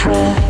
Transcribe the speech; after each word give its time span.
control. 0.00 0.49